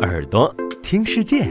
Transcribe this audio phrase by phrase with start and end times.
[0.00, 1.44] 耳朵听世界，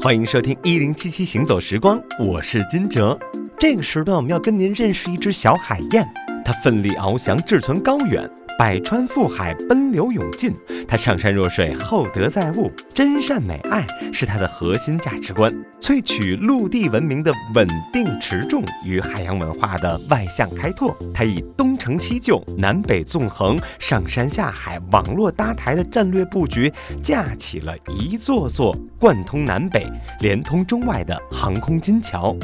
[0.00, 3.18] 欢迎收听一零七七行走时光，我是金哲。
[3.58, 6.08] 这个时段我们要跟您认识一只小海燕，
[6.44, 8.30] 它奋力翱翔志存高远。
[8.62, 10.54] 百川赴海，奔流勇进。
[10.86, 15.52] 他上善若水，厚德载物，真善美爱是他的核心价值观。
[15.80, 26.72] 萃取陆地文明的稳定持重与海洋文化的外向开拓，他以东成西就、南北纵横、上山下海、网络搭台的战略布局，
[27.02, 29.84] 架起了一座座贯通南北、
[30.20, 32.36] 连通中外的航空金桥。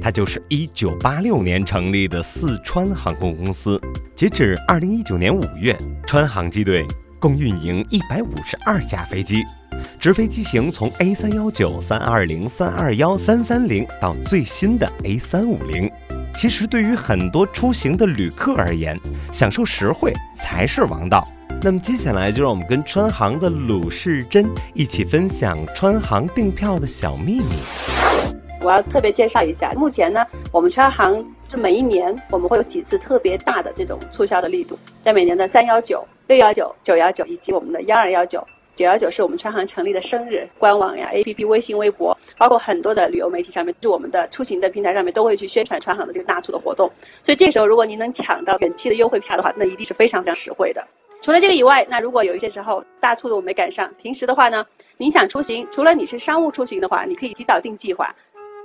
[0.00, 3.80] 它就是一九八六年成立的四川航空公司。
[4.14, 5.76] 截止二零一九年五月，
[6.06, 6.86] 川航机队
[7.18, 9.42] 共运营一百五十二架飞机，
[9.98, 15.90] 直飞机型从 A 三幺九、三二零、三二幺、三三零到最新的 A 三五零。
[16.34, 18.98] 其实，对于很多出行的旅客而言，
[19.30, 21.24] 享受实惠才是王道。
[21.62, 28.33] 那么，接下来就让我们跟川航的鲁世珍一起分享川航订票的小秘密。
[28.64, 38.46] 我要特别介绍一下，目前呢，我们川航就每一年我们会有几次特别大的这种促销的力度，在每年的三幺九、六幺九、九幺九以及我们的幺二幺九。
[38.74, 46.90] 九幺九是我们川航成立的生日，官网呀、APP、微信、微博，包括很多的旅游媒体上面，就我们的出行的平台上面都会去宣传川航的这个大促的活动。
[47.22, 50.88] 所以这时候，如果您能抢到远期的优惠票的话，那一定是非常非常实惠的。
[51.20, 58.16] 除了这个以外，那如果有一些时候大促的我没赶上，平时的话呢，您想出行，除了你是商务出行的话，你可以提早定计划。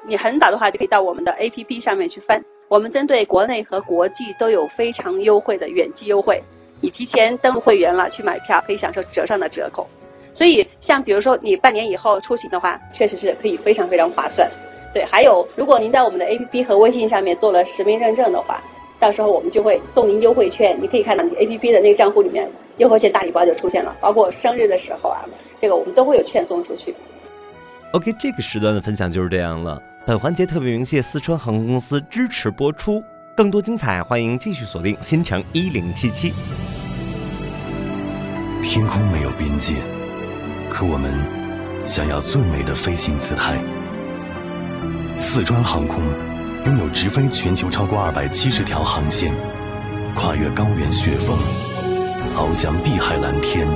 [0.08, 6.44] 你很早的话就可以到我们的 APP 上面去翻，我们针对国内和国际都有非常优惠的远期优惠。
[6.82, 9.88] 你提前登录会员了去买票，可以享受折上的折扣。
[10.34, 14.50] 所以像比如说你半年以后出行的话，确实是可以非常非常划算。
[14.94, 18.64] 对，还有如果您在我们的 APP 和微信上面做了实名认证的话，
[19.00, 20.80] 到时候我们就会送您优惠券。
[20.82, 25.26] 你可以看到你 APP 的那个账户里面优惠券大礼包就出现了，包括生日的时候啊，
[25.60, 26.96] 这个我们都会有券送出去。
[27.92, 29.82] OK，这个时段的分享就是这样了。
[30.06, 33.04] 本环节特别鸣谢四川航空公司支持播出，
[33.36, 36.34] 更多精彩欢迎继续锁定新城一零七七。
[38.64, 39.76] 天空没有边界，
[40.70, 41.14] 可我们
[41.86, 43.62] 想要最美的飞行姿态。
[45.18, 46.02] 四川航空
[46.66, 49.34] 拥有直飞全球超过二百七十条航线，
[50.16, 51.38] 跨越高原雪峰，
[52.36, 53.68] 翱翔碧海蓝天，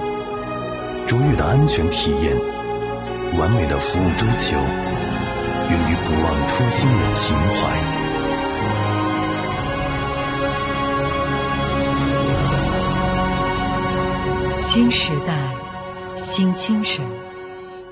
[1.06, 2.36] 卓越的安全体验，
[3.38, 4.58] 完美的服务追求。
[5.74, 7.58] 源于不忘初心的情怀。
[14.56, 15.36] 新时代，
[16.16, 17.04] 新精神，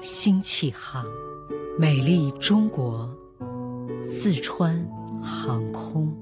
[0.03, 1.03] 新气航，
[1.79, 3.09] 美丽中国，
[4.03, 4.79] 四川
[5.19, 6.15] 航空。